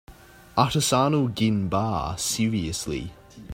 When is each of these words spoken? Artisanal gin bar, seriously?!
Artisanal 0.57 1.31
gin 1.35 1.67
bar, 1.69 2.17
seriously?! 2.17 3.11